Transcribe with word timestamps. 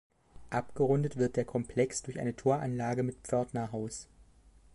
Abgerundet 0.49 1.17
wird 1.17 1.35
der 1.35 1.45
Komplex 1.45 2.01
durch 2.01 2.19
eine 2.19 2.35
Toranlage 2.35 3.03
mit 3.03 3.17
Pförtnerhaus. 3.19 4.07